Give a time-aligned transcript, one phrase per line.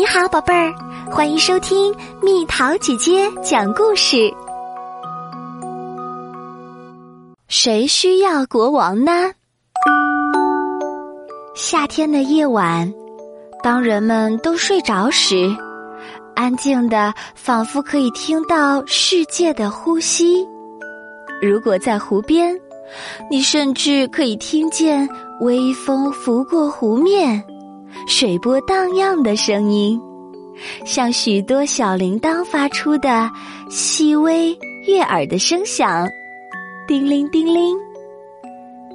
[0.00, 0.74] 你好，宝贝儿，
[1.10, 4.32] 欢迎收听蜜桃姐姐讲故事。
[7.48, 9.12] 谁需要国王呢？
[11.54, 12.90] 夏天的夜晚，
[13.62, 15.54] 当人们都睡着时，
[16.34, 20.48] 安静的仿佛可以听到世界的呼吸。
[21.42, 22.58] 如果在湖边，
[23.30, 25.06] 你甚至可以听见
[25.42, 27.44] 微风拂过湖面。
[28.06, 30.00] 水波荡漾的声音，
[30.84, 33.30] 像许多小铃铛发出的
[33.68, 36.08] 细微悦耳的声响，
[36.86, 37.76] 叮铃叮铃。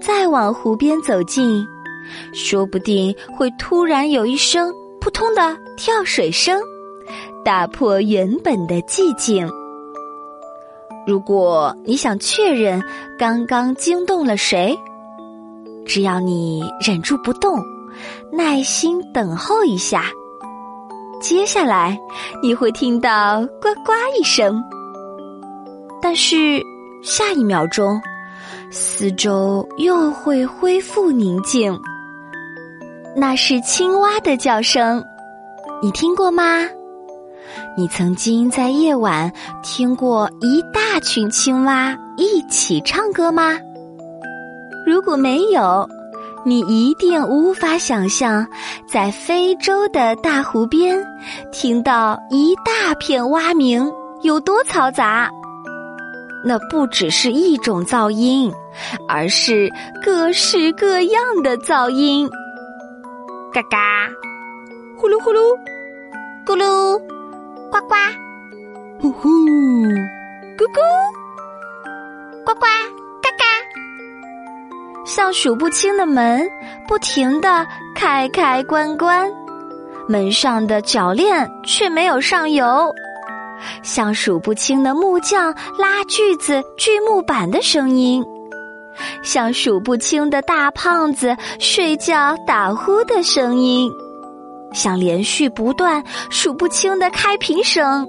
[0.00, 1.66] 再往湖边走近，
[2.34, 6.60] 说不定会突然有一声扑通的跳水声，
[7.44, 9.48] 打破原本的寂静。
[11.06, 12.82] 如果你想确认
[13.18, 14.76] 刚刚惊动了谁，
[15.86, 17.58] 只要你忍住不动。
[18.36, 20.06] 耐心等候一下，
[21.20, 21.96] 接下来
[22.42, 24.60] 你会听到呱呱一声，
[26.02, 26.60] 但是
[27.00, 28.00] 下一秒钟，
[28.72, 31.80] 四周又会恢复宁静。
[33.14, 35.00] 那是青蛙的叫声，
[35.80, 36.68] 你听过吗？
[37.76, 39.32] 你曾经在夜晚
[39.62, 43.56] 听过一大群青蛙一起唱歌吗？
[44.84, 45.88] 如果没有。
[46.44, 48.46] 你一定无法想象，
[48.86, 51.02] 在非洲的大湖边
[51.50, 53.90] 听到一大片蛙鸣
[54.22, 55.30] 有多嘈杂。
[56.44, 58.52] 那不只是一种噪音，
[59.08, 59.72] 而是
[60.04, 62.28] 各式各样的噪音。
[63.50, 64.06] 嘎嘎，
[64.98, 65.38] 呼噜呼噜，
[75.14, 76.44] 像数不清的门，
[76.88, 79.30] 不停的开开关关，
[80.08, 82.90] 门上的铰链却没有上油；
[83.84, 88.24] 像数不清的木匠拉锯子锯木板的声音；
[89.22, 93.88] 像数不清的大胖子睡觉打呼的声音；
[94.72, 98.04] 像连续不断数不清的开瓶声；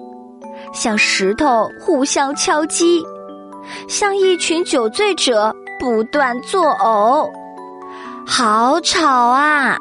[0.74, 3.00] 像石头互相敲击；
[3.88, 5.56] 像一群酒醉者。
[5.86, 7.32] 不断作呕，
[8.26, 9.78] 好吵啊！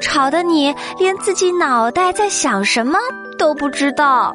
[0.00, 3.00] 吵得你连自己脑袋在想什么
[3.36, 4.32] 都不知道。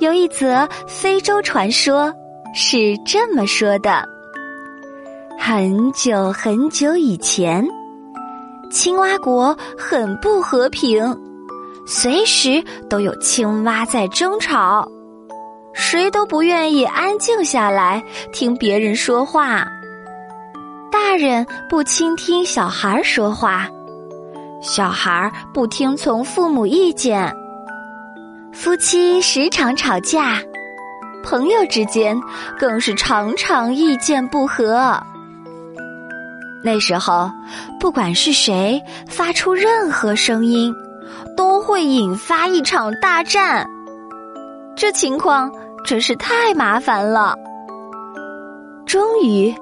[0.00, 2.12] 有一则非洲传说，
[2.56, 4.04] 是这么说的：
[5.38, 7.64] 很久很久以前，
[8.68, 11.16] 青蛙国很不和平，
[11.86, 12.60] 随时
[12.90, 14.90] 都有青蛙在争吵。
[15.72, 18.02] 谁都不愿意安静下来
[18.32, 19.66] 听别人说话。
[20.90, 23.66] 大人不倾听小孩说话，
[24.62, 27.34] 小孩不听从父母意见，
[28.52, 30.38] 夫妻时常吵架，
[31.24, 32.20] 朋友之间
[32.58, 35.00] 更是常常意见不合。
[36.62, 37.30] 那时候，
[37.80, 40.74] 不管是谁发出任何声音，
[41.36, 43.66] 都会引发一场大战。
[44.76, 45.50] 这情况。
[45.84, 47.36] 真是太麻烦了。
[48.86, 49.54] 终于，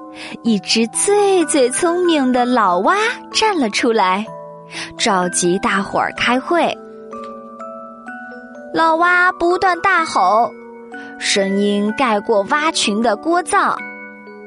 [0.43, 2.95] 一只最最聪明的老蛙
[3.31, 4.25] 站了出来，
[4.97, 6.77] 召集大伙儿开会。
[8.73, 10.51] 老蛙不断大吼，
[11.17, 13.75] 声音盖过蛙群的聒噪，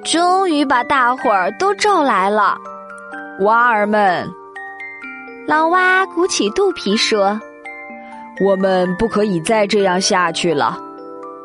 [0.03, 2.57] 终于把大伙儿都召来了。
[3.41, 4.29] 蛙儿们，
[5.47, 7.41] 老蛙鼓起肚皮说
[8.45, 10.79] ：“我们不可以再这样下去了。”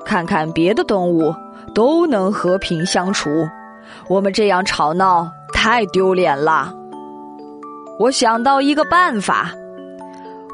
[0.09, 1.35] 看看别的动物
[1.75, 3.29] 都能和平相处，
[4.07, 6.73] 我们这样吵闹太丢脸了。
[7.99, 9.51] 我想到一个办法，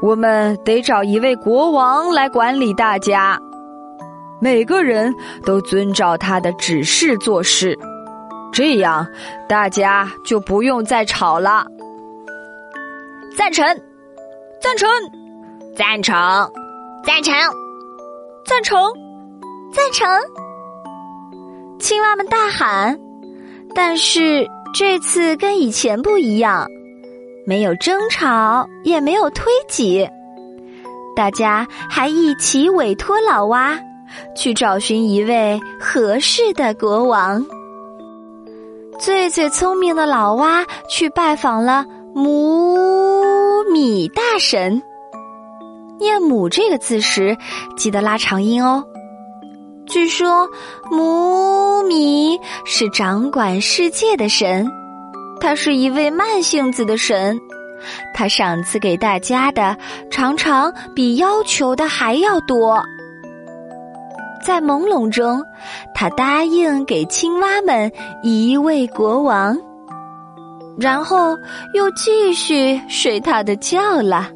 [0.02, 3.40] 我们得找一位国王来管理大家，
[4.42, 7.78] 每个人都遵照他的指示做事，
[8.52, 9.06] 这样
[9.48, 11.66] 大家就不用再吵了。
[13.34, 13.64] 赞成，
[14.60, 14.86] 赞成，
[15.74, 16.14] 赞成，
[17.06, 17.34] 赞成，
[18.44, 19.05] 赞成。
[19.72, 20.08] 赞成！
[21.78, 22.98] 青蛙们大喊，
[23.74, 26.66] 但是这次跟以前不一样，
[27.46, 30.08] 没有争吵，也没有推挤，
[31.14, 33.78] 大家还一起委托老蛙
[34.34, 37.44] 去找寻一位合适的国王。
[38.98, 41.84] 最最聪明的老蛙去拜访了
[42.14, 44.82] 母米大神。
[45.98, 47.36] 念“母”这个字时，
[47.76, 48.84] 记得拉长音哦。
[49.86, 50.48] 据说，
[50.90, 54.66] 母米是掌管世界的神，
[55.40, 57.38] 他是一位慢性子的神，
[58.12, 59.76] 他赏赐给大家的
[60.10, 62.82] 常常比要求的还要多。
[64.44, 65.42] 在朦胧中，
[65.94, 67.90] 他答应给青蛙们
[68.22, 69.56] 一位国王，
[70.78, 71.36] 然后
[71.74, 74.30] 又继续睡他的觉了。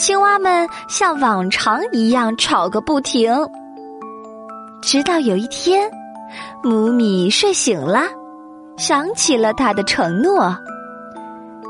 [0.00, 3.30] 青蛙们像往常一样吵个不停，
[4.80, 5.90] 直到有一天，
[6.62, 8.04] 母米睡醒了，
[8.78, 10.56] 想起了他的承诺。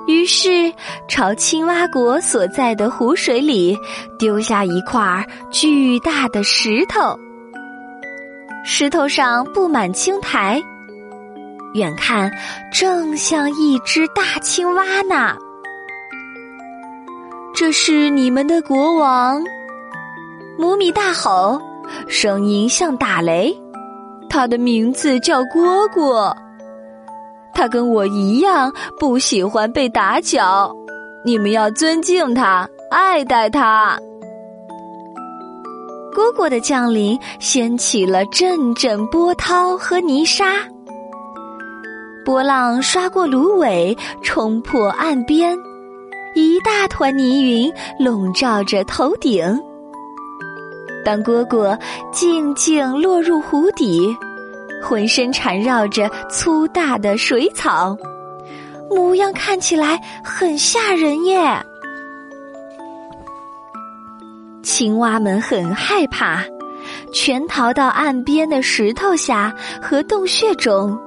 [0.07, 0.73] 于是，
[1.09, 3.77] 朝青蛙国所在的湖水里
[4.17, 7.19] 丢下一块巨大的石头。
[8.65, 10.63] 石头上布满青苔，
[11.75, 12.31] 远看
[12.73, 15.37] 正像一只大青蛙呢。
[17.61, 19.45] 这是你们的国王，
[20.57, 21.61] 母米大吼，
[22.09, 23.55] 声音像打雷。
[24.31, 26.35] 他的名字叫蝈蝈。
[27.53, 30.75] 他跟我一样不喜欢被打搅，
[31.23, 33.99] 你们要尊敬他，爱戴他。
[36.15, 40.47] 蝈蝈的降临掀起了阵阵波涛和泥沙，
[42.25, 45.55] 波浪刷过芦苇，冲破岸边，
[46.35, 49.61] 一大团泥云笼罩着头顶。
[51.05, 51.79] 当蝈蝈
[52.13, 54.17] 静静落入湖底。
[54.83, 57.95] 浑身缠绕着粗大的水草，
[58.89, 61.63] 模样看起来很吓人耶。
[64.63, 66.43] 青蛙们很害怕，
[67.13, 70.99] 全逃到岸边的石头下和洞穴中。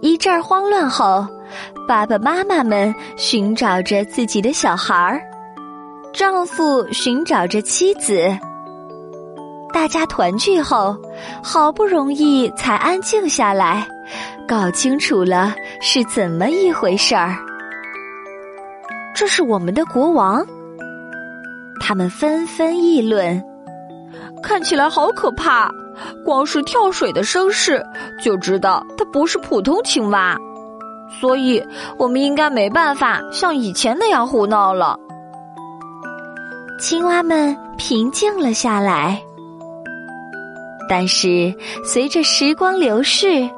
[0.00, 1.24] 一阵慌乱后，
[1.86, 5.20] 爸爸妈妈们寻找着自己的小孩儿，
[6.14, 8.26] 丈夫寻找着妻子。
[9.72, 10.96] 大家团聚后，
[11.42, 13.86] 好不容易才安静下来，
[14.48, 17.36] 搞清楚了是怎么一回事儿。
[19.14, 20.42] 这是我们的国王，
[21.80, 23.42] 他们纷纷议论，
[24.42, 25.70] 看起来好可怕。
[26.24, 27.80] 光是跳水的声势
[28.20, 30.36] 就知道它不是普通青蛙，
[31.20, 31.64] 所以
[31.98, 34.98] 我们应该没办法像以前那样胡闹了。
[36.78, 39.22] 青蛙们平静了下来。
[40.86, 43.48] 但是，随着时光流逝，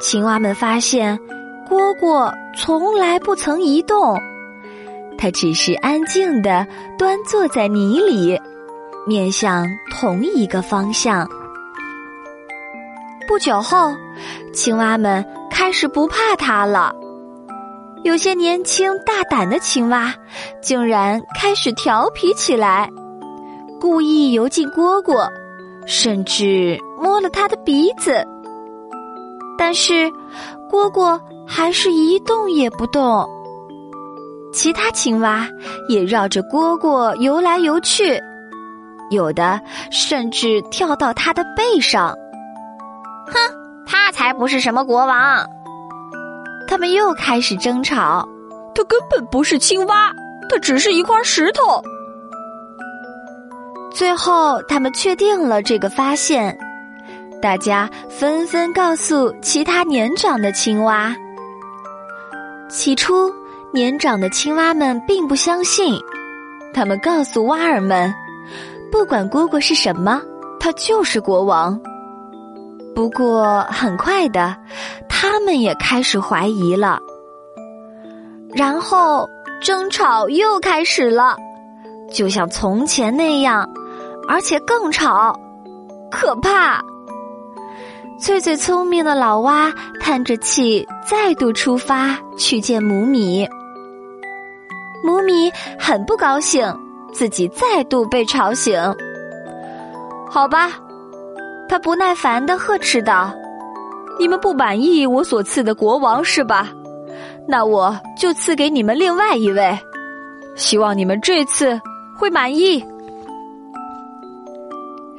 [0.00, 1.16] 青蛙们发现，
[1.68, 4.20] 蝈蝈从来不曾移动，
[5.16, 6.66] 它只是安静的
[6.98, 8.40] 端坐在泥里，
[9.06, 11.28] 面向同一个方向。
[13.28, 13.94] 不久后，
[14.52, 15.24] 青蛙们
[15.58, 16.94] 开始不怕它了，
[18.04, 20.14] 有些年轻大胆的青蛙
[20.62, 22.88] 竟然开始调皮起来，
[23.80, 25.28] 故意游进蝈蝈。
[25.84, 28.24] 甚至摸了他的鼻子，
[29.56, 30.08] 但是
[30.70, 33.28] 蝈蝈还是一动也不动。
[34.52, 35.48] 其他青蛙
[35.88, 38.20] 也绕着蝈蝈游来游去，
[39.10, 39.60] 有的
[39.90, 42.14] 甚至跳到他的背上。
[43.26, 43.34] 哼，
[44.08, 45.46] 他才不是什么国王！
[46.66, 48.26] 他们又开始争吵。
[48.74, 50.10] 他根本不是青蛙，
[50.48, 51.82] 他只是一块石头。
[53.92, 56.58] 最后，他们确定了这个发现，
[57.42, 61.14] 大家纷纷告诉其他年长的青蛙。
[62.70, 63.30] 起初，
[63.74, 66.00] 年长的青蛙们并不相信，
[66.72, 68.10] 他们告诉蛙儿们，
[68.90, 70.22] 不管蝈蝈是什么，
[70.58, 71.78] 他就是国王。
[72.98, 74.56] 不过，很快的，
[75.08, 76.98] 他们也开始怀疑了。
[78.52, 79.24] 然后，
[79.62, 81.36] 争吵又开始了，
[82.10, 83.64] 就像从前那样。
[84.28, 85.32] 而且更吵，
[86.10, 86.82] 可怕。
[88.18, 93.48] 最最聪明的老蛙叹着气，再度出发去见母米。
[95.04, 96.76] 母米很不高兴，
[97.12, 98.76] 自己再度被吵醒。
[100.28, 100.72] 好吧，
[101.68, 103.30] 他不耐烦的呵斥道
[104.18, 106.68] ：“你们不满意我所赐的国王是吧？
[107.46, 109.78] 那我就赐给你们另外一位，
[110.56, 111.78] 希望你们这次
[112.16, 112.82] 会满意。”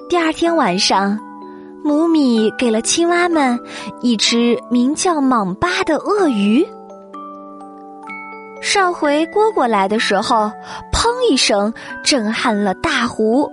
[0.10, 1.18] 第二天晚上，
[1.84, 3.60] 母米给了青蛙们
[4.02, 6.68] 一只名叫莽巴的鳄鱼。
[8.62, 10.52] 上回蝈蝈来的时候，
[10.92, 13.50] 砰一声震撼了大湖，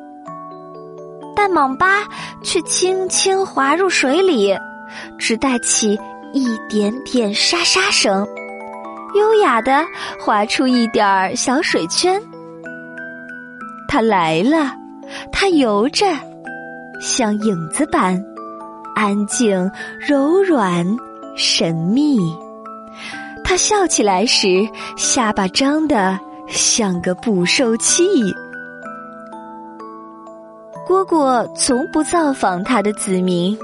[1.37, 2.03] 但莽巴
[2.43, 4.57] 却轻轻滑入水里，
[5.19, 5.97] 只带起
[6.33, 8.27] 一点点沙沙声，
[9.15, 9.85] 优雅的
[10.19, 12.21] 划出一点儿小水圈。
[13.87, 14.75] 它来了，
[15.31, 16.07] 它游着。
[16.99, 18.25] 像影子般
[18.95, 20.85] 安静、柔软、
[21.37, 22.19] 神秘，
[23.45, 24.67] 他笑起来时，
[24.97, 28.03] 下巴张得像个捕兽器。
[30.87, 33.59] 蝈蝈从不造访他的子民，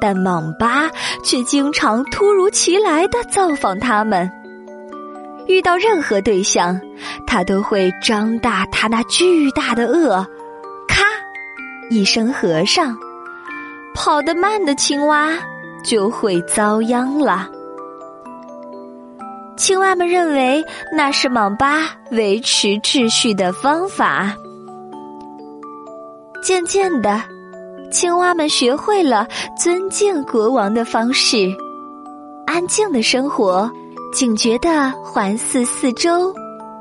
[0.00, 0.88] 但蟒巴
[1.24, 4.30] 却经常突如其来的造访他们。
[5.48, 6.80] 遇到任何对象，
[7.26, 10.24] 他都会张大他那巨大的颚，
[10.86, 11.02] 咔
[11.90, 12.96] 一声合上。
[13.92, 15.32] 跑得慢的青蛙
[15.82, 17.48] 就会遭殃了。
[19.56, 20.62] 青蛙们认为
[20.92, 24.36] 那是蟒巴维持秩序的方法。
[26.46, 27.20] 渐渐的，
[27.90, 29.26] 青蛙们学会了
[29.58, 31.52] 尊敬国王的方式，
[32.46, 33.68] 安静的生活，
[34.12, 36.32] 警觉的环视四周。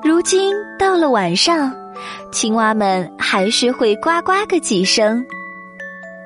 [0.03, 1.73] 如今到了晚上，
[2.31, 5.25] 青蛙们还是会呱呱个几声。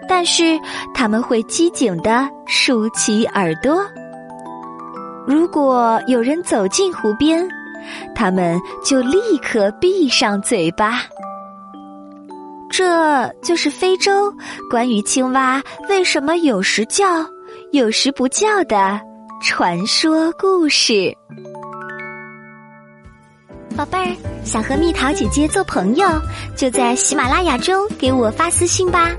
[0.09, 0.59] 但是
[0.93, 3.81] 他们会机警地竖起耳朵。
[5.25, 7.47] 如果有人走进湖边，
[8.13, 11.03] 他们就立刻闭上嘴巴。
[12.79, 14.33] 这就是非洲
[14.69, 17.05] 关于青蛙为什么有时叫、
[17.73, 18.97] 有时不叫的
[19.43, 21.13] 传说故事。
[23.75, 26.07] 宝贝儿，想和蜜桃姐姐做朋友，
[26.55, 29.13] 就在喜马拉雅中给我发私信吧。